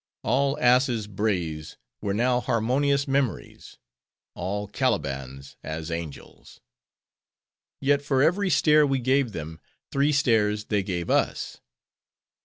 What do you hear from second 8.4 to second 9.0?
stare we